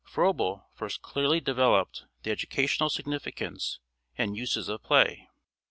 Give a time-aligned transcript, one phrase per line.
[0.03, 3.77] Froebel first clearly developed the educational significance
[4.17, 5.27] and uses of play.